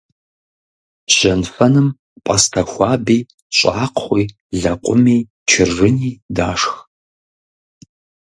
Жьэнфэным 1.15 1.87
пӀастэ 2.25 2.61
хуаби, 2.71 3.19
щӀакхъуи, 3.57 4.23
лэкъуми, 4.61 5.17
чыржыни 5.49 6.11
дашх. 6.35 6.73